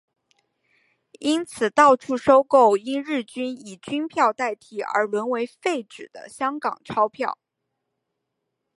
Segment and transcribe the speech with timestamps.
[1.19, 7.37] 因此到处收购因日军以军票代替而沦为废纸的香港钞票。